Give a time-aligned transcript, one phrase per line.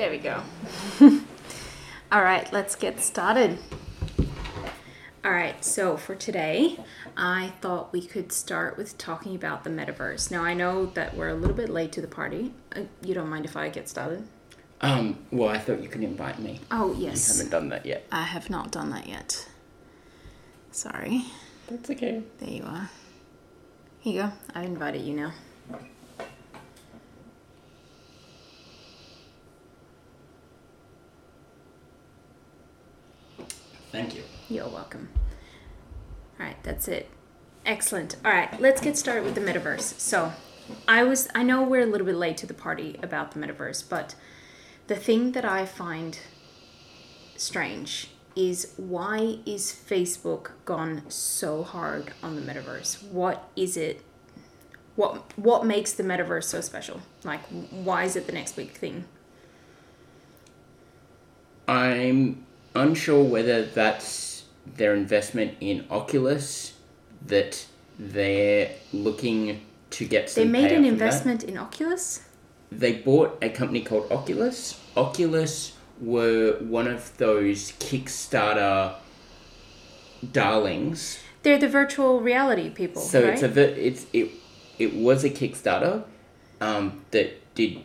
[0.00, 0.46] wasn't loud enough.
[1.00, 1.20] There we go.
[2.12, 3.58] All right, let's get started.
[5.22, 6.78] All right, so for today,
[7.16, 10.30] I thought we could start with talking about the metaverse.
[10.30, 12.54] Now, I know that we're a little bit late to the party.
[12.74, 14.26] Uh, you don't mind if I get started?
[14.80, 16.60] Um, well, I thought you could invite me.
[16.70, 17.36] Oh, You yes.
[17.36, 18.06] haven't done that yet.
[18.10, 19.46] I have not done that yet.
[20.70, 21.26] Sorry.
[21.68, 22.22] That's okay.
[22.38, 22.88] There you are.
[24.00, 24.32] Here you go.
[24.54, 25.32] I invited you now.
[34.00, 34.22] Thank you.
[34.48, 35.10] You're welcome.
[36.38, 37.10] All right, that's it.
[37.66, 38.16] Excellent.
[38.24, 40.00] All right, let's get started with the metaverse.
[40.00, 40.32] So,
[40.88, 43.86] I was I know we're a little bit late to the party about the metaverse,
[43.86, 44.14] but
[44.86, 46.18] the thing that I find
[47.36, 53.02] strange is why is Facebook gone so hard on the metaverse?
[53.10, 54.00] What is it?
[54.96, 57.02] What what makes the metaverse so special?
[57.22, 59.04] Like why is it the next big thing?
[61.68, 64.44] I'm unsure whether that's
[64.76, 66.74] their investment in Oculus
[67.26, 67.66] that
[67.98, 70.48] they're looking to get started.
[70.48, 72.24] They made an investment in Oculus?
[72.72, 74.80] They bought a company called Oculus.
[74.96, 78.94] Oculus were one of those Kickstarter
[80.32, 83.32] darlings They're the virtual reality people, So right?
[83.34, 84.30] it's a it's it
[84.78, 86.04] it was a Kickstarter
[86.60, 87.80] um, that did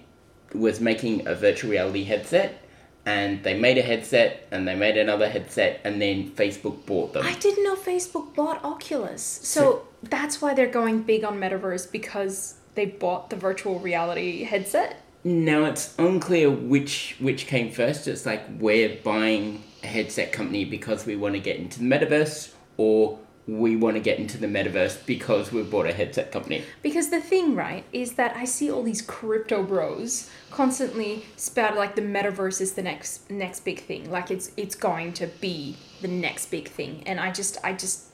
[0.53, 2.61] was making a virtual reality headset,
[3.05, 7.25] and they made a headset, and they made another headset, and then Facebook bought them.
[7.25, 9.21] I didn't know Facebook bought Oculus.
[9.21, 14.43] So, So- that's why they're going big on metaverse because they bought the virtual reality
[14.43, 15.01] headset.
[15.23, 18.07] Now it's unclear which which came first.
[18.07, 22.51] It's like we're buying a headset company because we want to get into the metaverse,
[22.77, 23.17] or
[23.47, 26.63] we want to get into the metaverse because we've bought a headset company.
[26.81, 31.95] Because the thing, right, is that I see all these crypto bros constantly spout like
[31.95, 34.09] the metaverse is the next next big thing.
[34.09, 37.03] Like it's it's going to be the next big thing.
[37.05, 38.05] And I just I just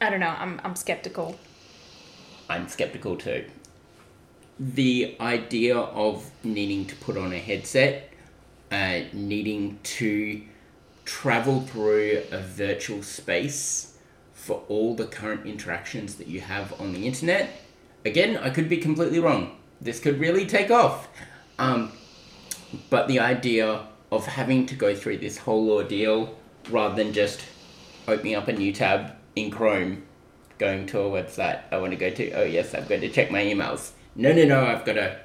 [0.00, 1.38] I don't know, I'm I'm skeptical.
[2.48, 3.46] I'm skeptical too.
[4.60, 8.12] The idea of needing to put on a headset,
[8.70, 10.42] uh, needing to
[11.04, 13.93] travel through a virtual space
[14.44, 17.48] for all the current interactions that you have on the internet.
[18.04, 19.56] Again, I could be completely wrong.
[19.80, 21.08] This could really take off.
[21.58, 21.92] Um,
[22.90, 26.36] but the idea of having to go through this whole ordeal
[26.68, 27.40] rather than just
[28.06, 30.02] opening up a new tab in Chrome,
[30.58, 33.30] going to a website I want to go to, oh yes, I've got to check
[33.30, 33.92] my emails.
[34.14, 35.20] No, no, no, I've got to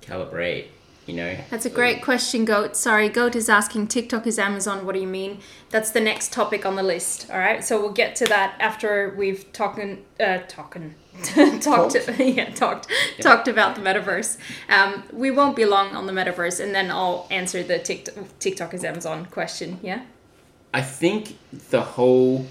[0.00, 0.68] calibrate,
[1.10, 1.36] you know.
[1.50, 2.76] That's a great question, Goat.
[2.76, 4.86] Sorry, Goat is asking TikTok is Amazon.
[4.86, 5.40] What do you mean?
[5.70, 7.28] That's the next topic on the list.
[7.30, 10.94] All right, so we'll get to that after we've talking, uh, talking,
[11.60, 12.86] talked, yeah, talked,
[13.20, 14.38] talked about the metaverse.
[14.68, 18.72] Um, we won't be long on the metaverse, and then I'll answer the TikTok, TikTok
[18.72, 19.80] is Amazon question.
[19.82, 20.04] Yeah.
[20.72, 21.36] I think
[21.70, 22.46] the whole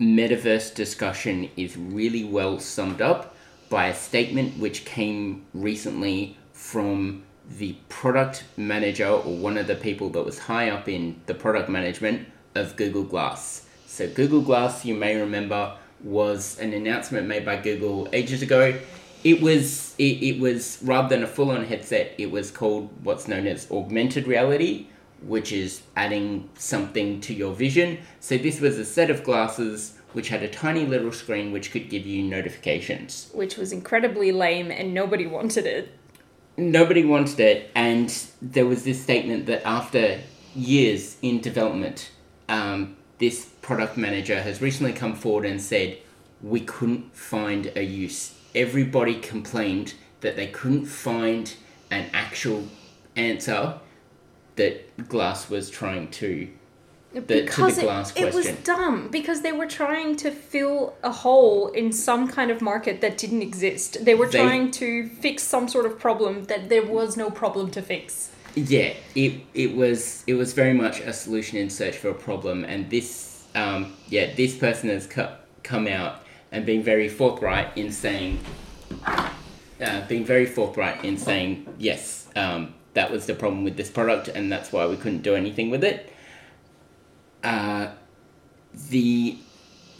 [0.00, 3.36] metaverse discussion is really well summed up
[3.68, 10.10] by a statement which came recently from the product manager or one of the people
[10.10, 13.66] that was high up in the product management of Google Glass.
[13.86, 18.78] So, Google Glass, you may remember, was an announcement made by Google ages ago.
[19.24, 23.26] It was it, it was rather than a full on headset, it was called what's
[23.26, 24.86] known as augmented reality,
[25.22, 27.98] which is adding something to your vision.
[28.20, 31.90] So this was a set of glasses which had a tiny little screen which could
[31.90, 33.30] give you notifications.
[33.34, 35.90] Which was incredibly lame, and nobody wanted it.
[36.56, 40.20] Nobody wanted it, and there was this statement that after
[40.54, 42.10] years in development,
[42.48, 45.98] um, this product manager has recently come forward and said,
[46.42, 48.34] We couldn't find a use.
[48.54, 51.54] Everybody complained that they couldn't find
[51.90, 52.64] an actual
[53.16, 53.78] answer
[54.56, 56.48] that Glass was trying to to
[57.20, 57.86] the because it,
[58.16, 62.60] it was dumb because they were trying to fill a hole in some kind of
[62.60, 64.04] market that didn't exist.
[64.04, 67.70] They were They- trying to fix some sort of problem that there was no problem
[67.72, 68.30] to fix.
[68.54, 72.64] Yeah, it it was it was very much a solution in search for a problem,
[72.64, 76.22] and this um, yeah this person has co- come out
[76.52, 78.38] and been very forthright in saying,
[79.06, 84.28] uh, being very forthright in saying yes, um, that was the problem with this product,
[84.28, 86.10] and that's why we couldn't do anything with it.
[87.46, 87.92] Uh,
[88.90, 89.38] the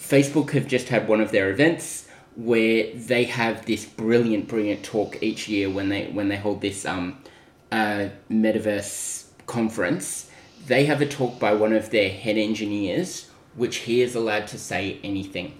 [0.00, 5.22] Facebook have just had one of their events where they have this brilliant, brilliant talk
[5.22, 7.22] each year when they when they hold this um,
[7.70, 10.28] uh, metaverse conference.
[10.66, 14.58] They have a talk by one of their head engineers, which he is allowed to
[14.58, 15.54] say anything.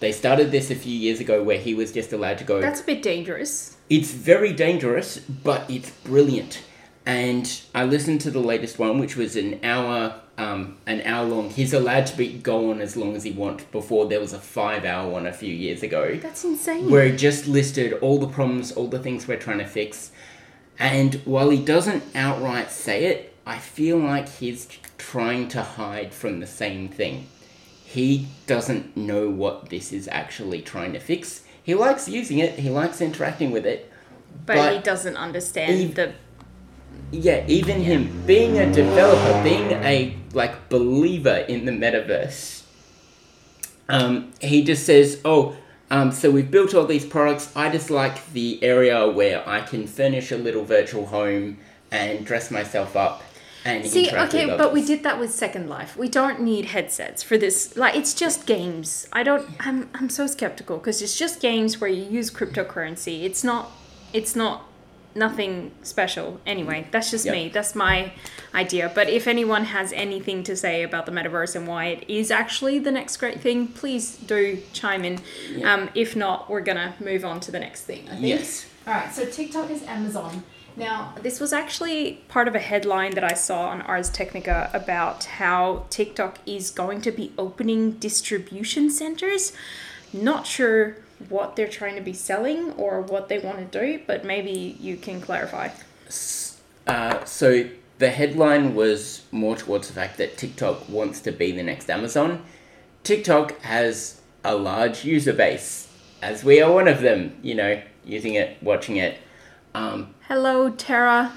[0.00, 2.60] They started this a few years ago where he was just allowed to go.
[2.60, 3.76] That's a bit dangerous.
[3.88, 6.60] It's very dangerous, but it's brilliant.
[7.10, 11.50] And I listened to the latest one, which was an hour, um, an hour long.
[11.50, 13.64] He's allowed to be go on as long as he wants.
[13.64, 16.88] Before there was a five hour one a few years ago, That's insane.
[16.88, 20.12] where he just listed all the problems, all the things we're trying to fix.
[20.78, 26.38] And while he doesn't outright say it, I feel like he's trying to hide from
[26.38, 27.26] the same thing.
[27.84, 31.42] He doesn't know what this is actually trying to fix.
[31.60, 33.90] He likes using it, he likes interacting with it.
[34.46, 36.12] but, but- he doesn't understand Eve- the.
[37.12, 42.62] Yeah, even him being a developer, being a like believer in the metaverse,
[43.88, 45.56] um, he just says, "Oh,
[45.90, 47.52] um, so we've built all these products.
[47.56, 51.58] I just like the area where I can furnish a little virtual home
[51.90, 53.22] and dress myself up
[53.64, 55.96] and See, okay, but we did that with Second Life.
[55.96, 57.76] We don't need headsets for this.
[57.76, 59.06] Like, it's just games.
[59.12, 59.46] I don't.
[59.60, 59.90] I'm.
[59.94, 63.24] I'm so skeptical because it's just games where you use cryptocurrency.
[63.24, 63.70] It's not.
[64.14, 64.66] It's not.
[65.14, 66.40] Nothing special.
[66.46, 67.34] Anyway, that's just Yep.
[67.34, 67.48] me.
[67.48, 68.12] That's my
[68.54, 68.90] idea.
[68.94, 72.78] But if anyone has anything to say about the metaverse and why it is actually
[72.78, 75.20] the next great thing, please do chime in.
[75.52, 75.74] Yeah.
[75.74, 78.04] Um, if not, we're gonna move on to the next thing.
[78.08, 78.26] I think.
[78.26, 78.66] Yes.
[78.86, 80.42] All right, so TikTok is Amazon.
[80.76, 85.24] Now, this was actually part of a headline that I saw on Ars Technica about
[85.24, 89.52] how TikTok is going to be opening distribution centers.
[90.12, 90.96] Not sure
[91.28, 94.96] what they're trying to be selling or what they want to do, but maybe you
[94.96, 95.68] can clarify.
[96.86, 97.68] Uh, so
[97.98, 102.42] the headline was more towards the fact that TikTok wants to be the next Amazon.
[103.04, 105.88] TikTok has a large user base,
[106.22, 107.36] as we are one of them.
[107.42, 109.18] You know, using it, watching it.
[109.74, 111.32] Um, Hello, Tara.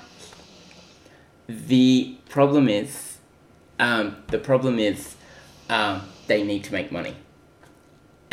[1.48, 3.18] the problem is,
[3.80, 5.16] um, the problem is,
[5.70, 7.16] um, they need to make money,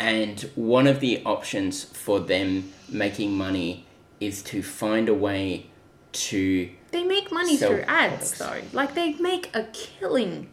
[0.01, 3.85] and one of the options for them making money
[4.19, 5.67] is to find a way
[6.11, 6.69] to.
[6.89, 8.65] They make money Sell through ads, products.
[8.71, 8.77] though.
[8.77, 10.49] Like, they make a killing.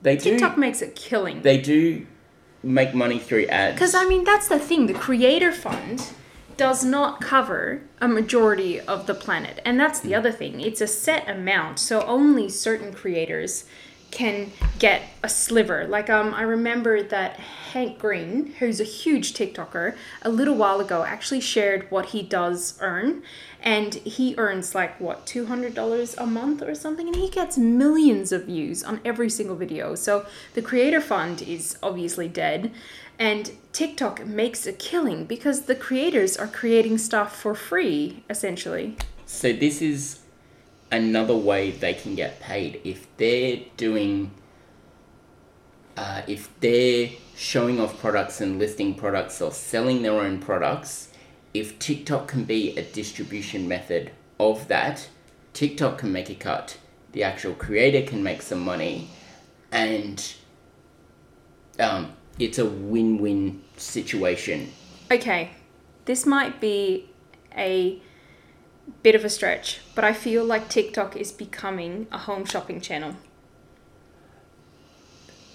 [0.00, 0.30] They do.
[0.30, 1.42] TikTok makes a killing.
[1.42, 2.06] they do
[2.62, 3.74] make money through ads.
[3.74, 4.86] Because I mean, that's the thing.
[4.86, 6.10] The Creator Fund
[6.56, 10.14] does not cover a majority of the planet, and that's the hmm.
[10.14, 10.60] other thing.
[10.60, 13.64] It's a set amount, so only certain creators
[14.10, 15.86] can get a sliver.
[15.86, 17.36] Like um, I remember that
[17.72, 22.78] Hank Green, who's a huge TikToker, a little while ago actually shared what he does
[22.80, 23.22] earn,
[23.60, 27.58] and he earns like what two hundred dollars a month or something, and he gets
[27.58, 29.94] millions of views on every single video.
[29.94, 32.72] So the Creator Fund is obviously dead.
[33.20, 38.96] And TikTok makes a killing because the creators are creating stuff for free, essentially.
[39.26, 40.20] So this is
[40.90, 44.30] another way they can get paid if they're doing.
[45.96, 51.08] Uh, if they're showing off products and listing products or selling their own products,
[51.52, 55.08] if TikTok can be a distribution method of that,
[55.54, 56.78] TikTok can make a cut.
[57.12, 59.10] The actual creator can make some money,
[59.72, 60.22] and
[61.80, 64.72] um, it's a win-win situation.
[65.10, 65.50] Okay,
[66.04, 67.08] this might be
[67.56, 68.00] a
[69.02, 73.16] bit of a stretch, but I feel like TikTok is becoming a home shopping channel.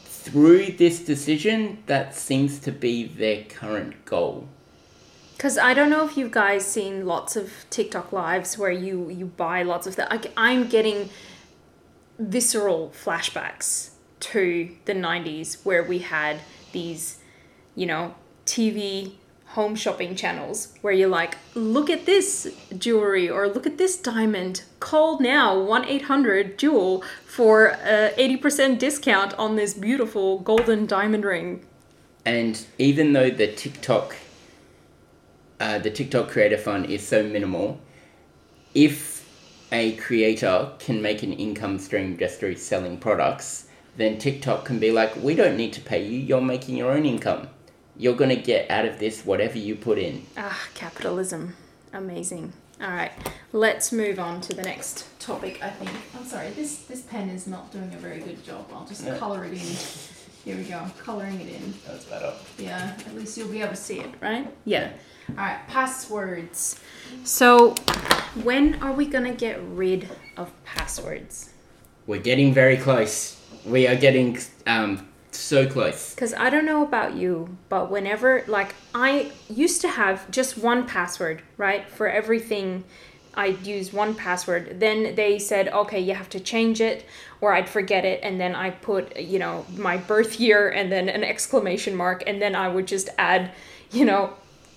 [0.06, 4.48] Through this decision, that seems to be their current goal.
[5.36, 9.26] Because I don't know if you guys seen lots of TikTok lives where you you
[9.26, 10.32] buy lots of that.
[10.38, 11.10] I'm getting
[12.18, 13.90] visceral flashbacks
[14.22, 16.40] to the 90s where we had
[16.72, 17.20] these,
[17.76, 18.16] you know,
[18.46, 19.16] TV
[19.48, 24.64] home shopping channels where you're like, look at this jewelry or look at this diamond.
[24.80, 31.64] Call now 1 800 Jewel for a 80% discount on this beautiful golden diamond ring.
[32.26, 34.16] And even though the TikTok,
[35.60, 37.80] uh, the TikTok Creator Fund is so minimal,
[38.74, 39.24] if
[39.72, 44.92] a creator can make an income stream just through selling products, then TikTok can be
[44.92, 46.20] like, we don't need to pay you.
[46.20, 47.48] You're making your own income.
[47.96, 50.26] You're gonna get out of this whatever you put in.
[50.38, 51.56] Ah, capitalism.
[51.94, 52.54] Amazing.
[52.82, 53.12] All right,
[53.52, 55.92] let's move on to the next topic, I think.
[56.18, 58.68] I'm sorry, this, this pen is not doing a very good job.
[58.74, 59.78] I'll just color it in.
[60.44, 61.74] Here we go, coloring it in.
[61.88, 62.34] That's better.
[62.58, 64.52] Yeah, at least you'll be able to see it, right?
[64.66, 64.92] Yeah.
[65.30, 66.82] All right, passwords.
[67.24, 67.76] So,
[68.44, 71.52] when are we gonna get rid of passwords?
[72.06, 73.40] We're getting very close.
[73.66, 76.14] We are getting um, so close.
[76.14, 80.86] Because I don't know about you, but whenever, like, I used to have just one
[80.88, 82.84] password, right, for everything
[83.36, 84.80] I'd use one password.
[84.80, 87.06] Then they said, okay, you have to change it,
[87.42, 91.10] or I'd forget it, and then I put, you know, my birth year and then
[91.10, 93.52] an exclamation mark, and then I would just add,
[93.92, 94.34] you know,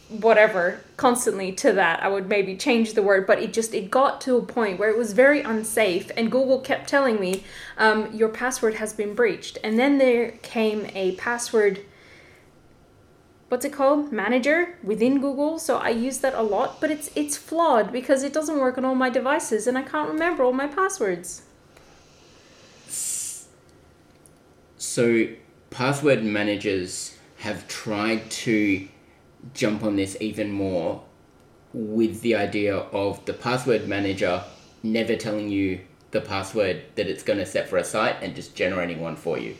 [0.08, 4.20] whatever constantly to that i would maybe change the word but it just it got
[4.20, 7.42] to a point where it was very unsafe and google kept telling me
[7.78, 9.58] um, your password has been breached.
[9.62, 11.80] And then there came a password
[13.48, 14.12] what's it called?
[14.12, 15.58] Manager within google.
[15.58, 18.84] So i use that a lot but it's it's flawed because it doesn't work on
[18.84, 21.42] all my devices and i can't remember all my passwords.
[24.78, 25.28] So
[25.70, 28.88] password managers have tried to
[29.54, 31.02] jump on this even more
[31.72, 34.42] with the idea of the password manager
[34.82, 38.54] never telling you the password that it's going to set for a site and just
[38.54, 39.54] generating one for you.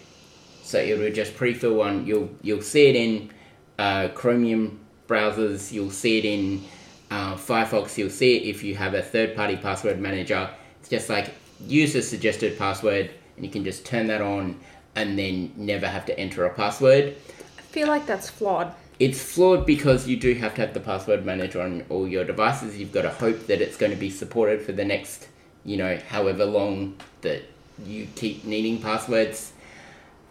[0.63, 2.07] So it will just pre-fill one.
[2.07, 3.31] You'll you'll see it in
[3.79, 5.73] uh, Chromium browsers.
[5.73, 6.65] You'll see it in
[7.11, 7.99] uh, Firefox.
[7.99, 10.51] You'll see it if you have a third-party password manager.
[10.81, 14.59] It's just like use a suggested password, and you can just turn that on,
[14.95, 17.15] and then never have to enter a password.
[17.59, 21.25] I feel like that's flawed it's flawed because you do have to have the password
[21.25, 22.79] manager on all your devices.
[22.79, 25.29] You've got to hope that it's going to be supported for the next,
[25.65, 27.43] you know, however long that
[27.85, 29.53] you keep needing passwords,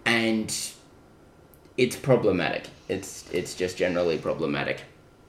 [0.05, 0.55] and
[1.77, 2.69] it's problematic.
[2.87, 4.81] It's it's just generally problematic.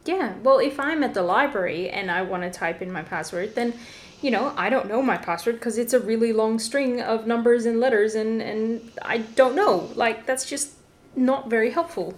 [0.07, 3.55] Yeah, well, if I'm at the library and I want to type in my password,
[3.55, 3.75] then
[4.23, 7.67] you know, I don't know my password because it's a really long string of numbers
[7.67, 9.91] and letters and and I don't know.
[9.95, 10.73] Like that's just
[11.15, 12.15] not very helpful.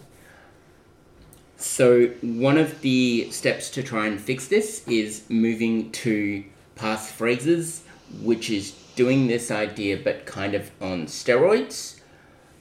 [1.61, 6.45] So, one of the steps to try and fix this is moving to
[6.77, 7.83] pass phrases,
[8.23, 11.99] which is doing this idea but kind of on steroids.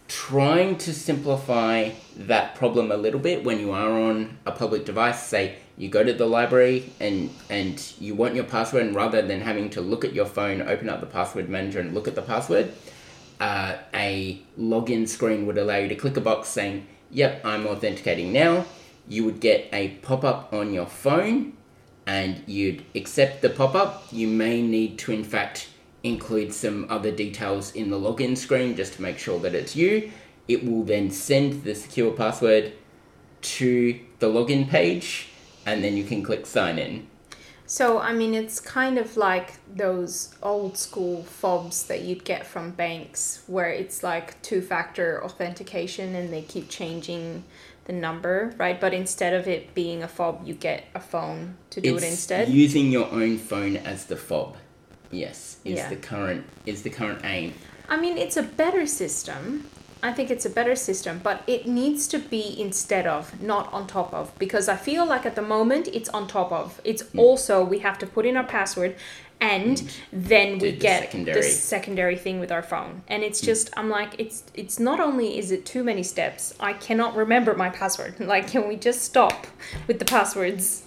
[0.07, 5.21] Trying to simplify that problem a little bit when you are on a public device,
[5.21, 9.41] say you go to the library and and you want your password, and rather than
[9.41, 12.23] having to look at your phone, open up the password manager and look at the
[12.23, 12.71] password,
[13.39, 18.33] uh, a login screen would allow you to click a box saying, "Yep, I'm authenticating
[18.33, 18.65] now."
[19.07, 21.53] You would get a pop up on your phone
[22.05, 24.05] and you'd accept the pop up.
[24.11, 25.69] You may need to, in fact,
[26.03, 30.11] include some other details in the login screen just to make sure that it's you.
[30.47, 32.73] It will then send the secure password
[33.41, 35.27] to the login page
[35.65, 37.07] and then you can click sign in.
[37.69, 42.71] So, I mean, it's kind of like those old school fobs that you'd get from
[42.71, 47.43] banks where it's like two factor authentication and they keep changing
[47.87, 48.79] the number, right?
[48.79, 52.09] But instead of it being a fob, you get a phone to do it's it
[52.09, 52.49] instead.
[52.49, 54.57] Using your own phone as the fob,
[55.09, 55.89] yes, is Yeah.
[55.89, 57.53] the current is the current aim.
[57.89, 59.65] I mean, it's a better system.
[60.03, 63.87] I think it's a better system, but it needs to be instead of, not on
[63.87, 66.79] top of, because I feel like at the moment it's on top of.
[66.83, 67.19] It's Hmm.
[67.19, 68.95] also we have to put in our password
[69.39, 71.41] and then we the get secondary.
[71.41, 73.03] the secondary thing with our phone.
[73.07, 73.45] And it's hmm.
[73.45, 77.53] just I'm like it's it's not only is it too many steps, I cannot remember
[77.55, 78.15] my password.
[78.27, 79.47] Like can we just stop
[79.87, 80.83] with the passwords?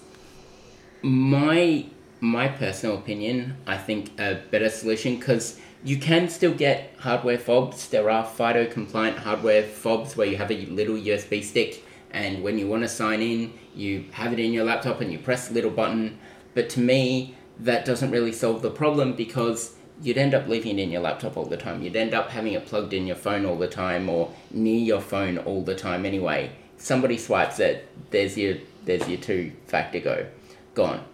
[1.02, 1.86] My
[2.20, 7.88] my personal opinion, I think a better solution because you can still get hardware fobs.
[7.88, 12.58] There are FIDO compliant hardware fobs where you have a little USB stick, and when
[12.58, 15.54] you want to sign in, you have it in your laptop and you press the
[15.54, 16.18] little button.
[16.52, 20.82] But to me, that doesn't really solve the problem because you'd end up leaving it
[20.82, 21.82] in your laptop all the time.
[21.82, 25.00] You'd end up having it plugged in your phone all the time or near your
[25.00, 26.52] phone all the time anyway.
[26.78, 30.26] Somebody swipes it, there's your there's your two factor go
[30.74, 31.04] gone.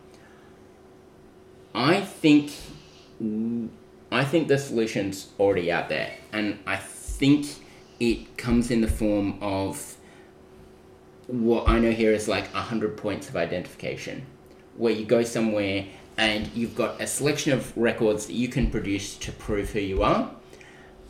[1.75, 2.53] I think
[4.13, 7.47] I think the solution's already out there, and I think
[7.99, 9.97] it comes in the form of
[11.27, 14.25] what I know here is like hundred points of identification,
[14.77, 15.87] where you go somewhere
[16.19, 20.03] and you've got a selection of records that you can produce to prove who you
[20.03, 20.31] are,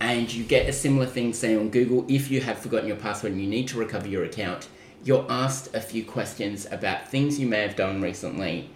[0.01, 3.33] and you get a similar thing, say on Google, if you have forgotten your password
[3.33, 4.69] and you need to recover your account,
[5.05, 8.71] you're asked a few questions about things you may have done recently.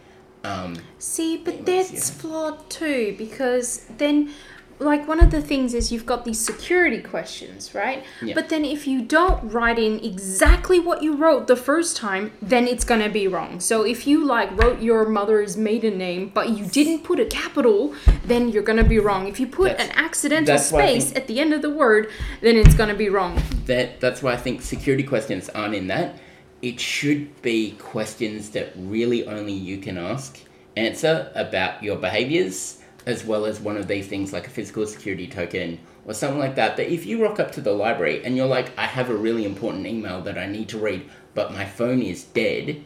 [0.44, 4.32] Um, See, but that's flawed too because then
[4.80, 8.02] like one of the things is you've got these security questions, right?
[8.22, 8.34] Yeah.
[8.34, 12.66] But then if you don't write in exactly what you wrote the first time, then
[12.66, 13.60] it's going to be wrong.
[13.60, 17.94] So if you like wrote your mother's maiden name but you didn't put a capital,
[18.25, 19.28] then you're going to be wrong.
[19.28, 21.62] If you put That's- an accidental that's why I space think- at the end of
[21.62, 22.08] the word,
[22.40, 23.40] then it's going to be wrong.
[23.66, 26.18] that that's why I think security questions aren't in that.
[26.62, 30.38] It should be questions that really only you can ask,
[30.76, 35.26] answer about your behaviors, as well as one of these things like a physical security
[35.26, 36.76] token or something like that.
[36.76, 39.45] That if you rock up to the library and you're like, I have a really
[39.45, 42.85] important email that I need to read, but my phone is dead,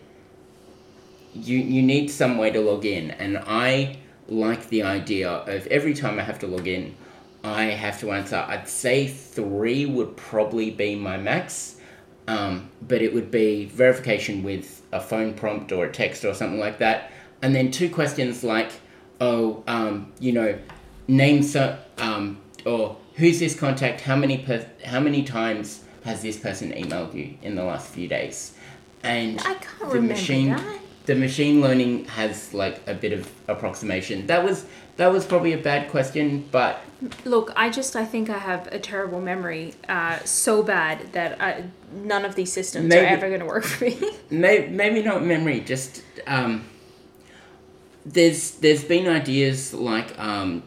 [1.34, 3.96] you you need some way to log in, and I
[4.28, 6.94] like the idea of every time I have to log in,
[7.42, 8.36] I have to answer.
[8.36, 11.80] I'd say three would probably be my max,
[12.28, 16.60] um, but it would be verification with a phone prompt or a text or something
[16.60, 17.10] like that,
[17.42, 18.70] and then two questions like,
[19.20, 20.58] oh, um, you know,
[21.08, 24.02] name so um, or who's this contact?
[24.02, 28.08] How many per- how many times has this person emailed you in the last few
[28.08, 28.54] days?
[29.02, 30.78] And I can't the machine that.
[31.06, 34.26] the machine learning has like a bit of approximation.
[34.26, 34.66] That was
[34.96, 36.80] that was probably a bad question, but
[37.24, 41.64] Look, I just I think I have a terrible memory, uh, so bad that I,
[41.92, 44.00] none of these systems Maybe- are ever going to work for me.
[44.30, 45.60] may, maybe not memory.
[45.60, 46.64] Just um,
[48.06, 50.62] there's there's been ideas like um,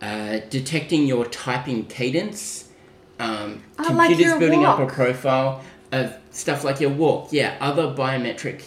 [0.00, 2.68] uh, detecting your typing cadence.
[3.18, 5.62] Um, Oh, like computers your building up a profile
[5.92, 7.28] of stuff like your walk.
[7.32, 8.64] Yeah, other biometric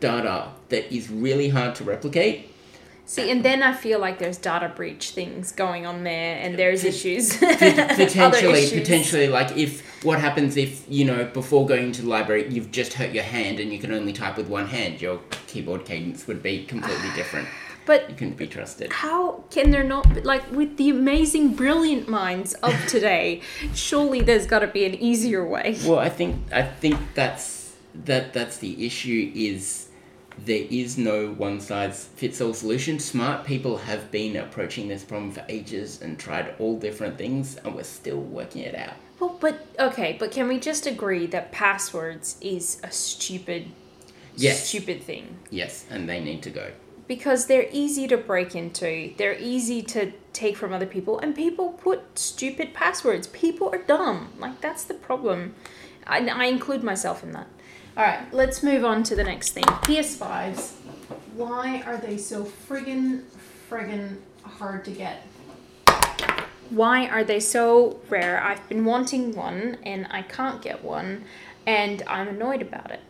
[0.00, 2.50] data that is really hard to replicate.
[3.06, 6.84] See, and then I feel like there's data breach things going on there, and there's
[6.84, 7.36] issues.
[7.38, 8.80] Pot- potentially issues.
[8.80, 12.94] potentially like if what happens if you know before going to the library you've just
[12.94, 16.42] hurt your hand and you can only type with one hand your keyboard cadence would
[16.42, 17.48] be completely different
[17.86, 22.52] But you couldn't be trusted how can there not like with the amazing, brilliant minds
[22.54, 23.40] of today?
[23.74, 25.78] surely there's got to be an easier way.
[25.86, 29.83] well i think i think that's that that's the issue is
[30.38, 35.30] there is no one size fits all solution smart people have been approaching this problem
[35.30, 39.66] for ages and tried all different things and we're still working it out Well, but
[39.78, 43.70] okay, but can we just agree that passwords is a stupid,
[44.36, 44.66] Yes.
[44.68, 45.36] stupid thing?
[45.50, 46.72] yes and they need to go
[47.06, 49.12] because they're easy to break into.
[49.18, 53.26] They're easy to take from other people, and people put stupid passwords.
[53.26, 54.32] People are dumb.
[54.38, 55.54] Like that's the problem.
[56.06, 57.46] I, I include myself in that.
[57.96, 59.62] All right, let's move on to the next thing.
[59.62, 60.72] PS5s.
[61.36, 63.22] Why are they so friggin'
[63.70, 65.22] friggin' hard to get?
[66.70, 68.42] Why are they so rare?
[68.42, 71.24] I've been wanting one and I can't get one,
[71.66, 73.00] and I'm annoyed about it.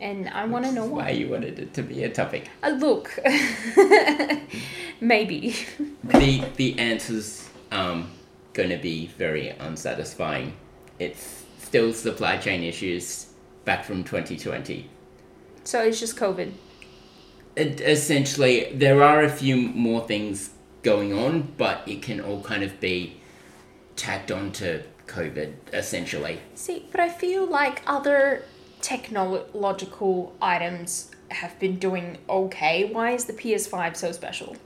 [0.00, 1.02] And I want to know why.
[1.04, 3.18] why you wanted it to be a topic Uh, look,
[5.00, 5.56] maybe.
[6.04, 8.10] the the answer's um,
[8.52, 10.52] going to be very unsatisfying.
[11.00, 13.26] It's still supply chain issues
[13.64, 14.88] back from 2020.
[15.64, 16.52] So it's just COVID.
[17.54, 20.50] It, essentially, there are a few more things
[20.82, 23.16] going on, but it can all kind of be
[23.96, 26.40] tacked on to COVID, essentially.
[26.54, 28.44] See, but I feel like other
[28.80, 32.84] technological items have been doing okay.
[32.84, 34.56] Why is the PS5 so special?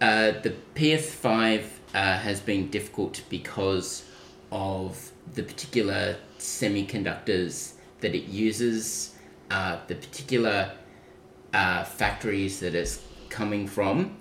[0.00, 4.04] Uh, the PS5 uh, has been difficult because
[4.50, 9.14] of the particular semiconductors that it uses,
[9.50, 10.72] uh, the particular
[11.52, 14.16] uh, factories that it's coming from.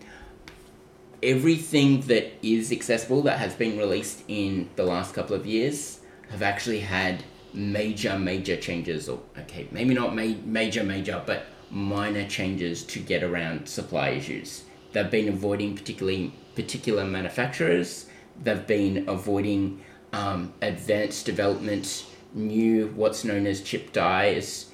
[1.23, 6.41] Everything that is accessible that has been released in the last couple of years have
[6.41, 12.83] actually had major, major changes, or okay, maybe not ma- major, major, but minor changes
[12.83, 14.63] to get around supply issues.
[14.93, 18.07] They've been avoiding particularly particular manufacturers.
[18.41, 19.81] They've been avoiding
[20.13, 24.71] um, advanced development, new what's known as chip dies.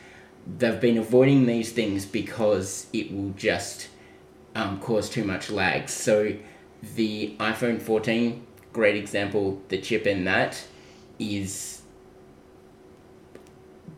[0.58, 3.88] They've been avoiding these things because it will just
[4.56, 5.90] um, cause too much lag.
[5.90, 6.36] So
[6.96, 10.66] the iPhone 14, great example, the chip in that
[11.20, 11.82] is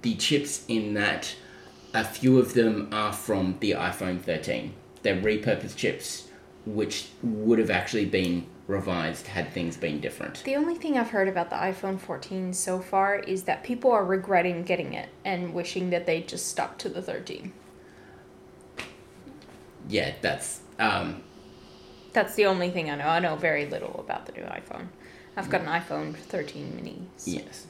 [0.02, 1.36] the chips in that
[1.93, 4.74] a few of them are from the iPhone 13.
[5.02, 6.28] They're repurposed chips
[6.65, 10.43] which would have actually been revised had things been different.
[10.43, 14.04] The only thing I've heard about the iPhone 14 so far is that people are
[14.06, 17.54] regretting getting it and wishing that they just stuck to the 13.
[19.88, 21.21] Yeah, that's um,
[22.13, 23.08] That's the only thing I know.
[23.08, 24.88] I know very little about the new iPhone.
[25.38, 27.08] I've got an iPhone 13 mini.
[27.17, 27.67] so- yes.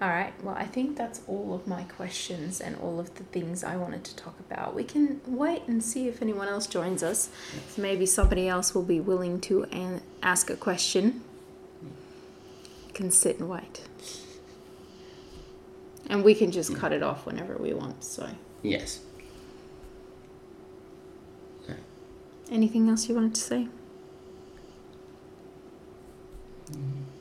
[0.00, 0.32] All right.
[0.42, 4.02] Well, I think that's all of my questions and all of the things I wanted
[4.04, 4.74] to talk about.
[4.74, 7.28] We can wait and see if anyone else joins us.
[7.76, 11.22] Maybe somebody else will be willing to an- ask a question.
[12.94, 13.82] Can sit and wait.
[16.08, 18.02] And we can just cut it off whenever we want.
[18.02, 18.28] So,
[18.62, 19.00] Yes.
[22.50, 23.68] anything else you wanted to say?
[26.72, 27.19] Mm-hmm.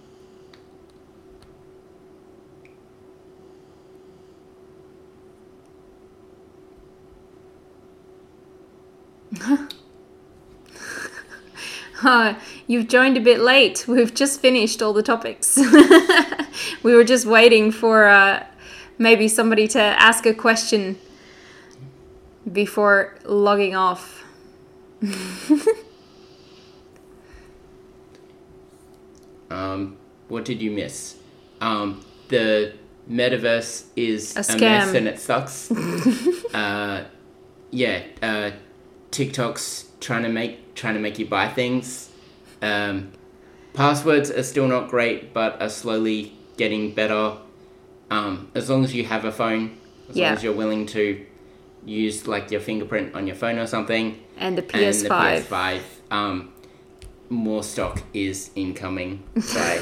[12.03, 12.35] Uh,
[12.67, 13.85] you've joined a bit late.
[13.87, 15.57] We've just finished all the topics.
[16.83, 18.45] we were just waiting for uh,
[18.97, 20.97] maybe somebody to ask a question.
[22.51, 24.23] before logging off.
[29.49, 31.15] Um, what did you miss?
[31.59, 32.73] Um, the
[33.09, 35.71] metaverse is A a, mess and it sucks.
[36.53, 37.05] uh,
[37.71, 38.51] yeah, uh,
[39.11, 42.09] TikTok's trying to make trying to make you buy things.
[42.61, 43.11] Um,
[43.73, 47.37] passwords are still not great, but are slowly getting better.
[48.11, 49.77] Um, as long as you have a phone,
[50.09, 50.27] as Yeah.
[50.29, 51.25] long as you're willing to
[51.85, 55.03] use like your fingerprint on your phone or something, And the PS5.
[55.03, 55.09] the
[55.55, 55.81] PS5.
[56.11, 56.53] Um,
[57.29, 59.21] more stock is incoming.
[59.41, 59.81] So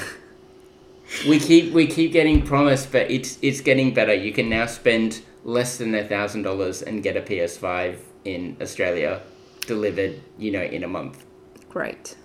[1.27, 4.13] we keep we keep getting promised, but it's it's getting better.
[4.13, 9.21] You can now spend less than a thousand dollars and get a PS5 in Australia
[9.67, 10.21] delivered.
[10.37, 11.23] You know, in a month.
[11.69, 12.15] Great.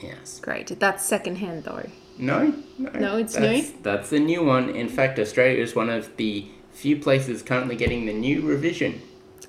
[0.00, 0.40] Yes.
[0.40, 0.80] Great.
[0.80, 1.88] That's secondhand though.
[2.18, 2.54] No.
[2.78, 2.90] No.
[2.90, 4.70] No, it's that's, That's the new one.
[4.70, 9.00] In fact, Australia is one of the few places currently getting the new revision.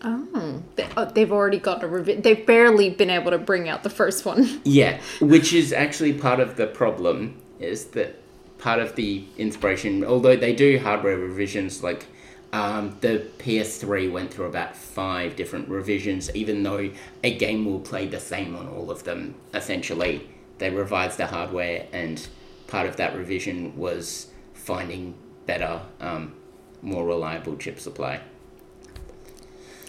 [0.06, 3.84] Oh, they, oh they've already got a revi- They've barely been able to bring out
[3.84, 4.62] the first one.
[4.66, 8.20] Yeah, which is actually part of the problem is that
[8.58, 12.06] part of the inspiration, although they do hardware revisions, like
[12.54, 16.92] um, the PS3 went through about five different revisions, even though
[17.24, 19.34] a game will play the same on all of them.
[19.56, 22.26] Essentially, they revised the hardware, and
[22.68, 25.16] part of that revision was finding
[25.48, 26.36] better, um,
[26.84, 28.22] more reliable chip supply.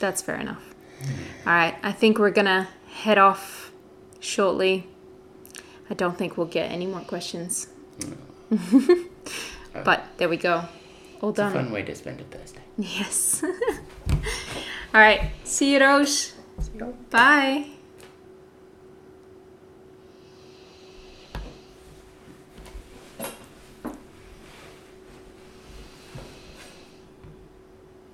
[0.01, 0.75] That's fair enough.
[1.47, 3.73] All right, I think we're gonna head off
[4.21, 4.87] shortly.
[5.91, 7.69] I don't think we'll get any more questions.
[9.85, 10.65] but there we go.
[11.25, 12.61] All It's a fun way to spend a Thursday.
[12.77, 13.43] Yes.
[14.93, 15.31] All right.
[15.43, 16.33] See you, Roche.
[17.09, 17.71] Bye.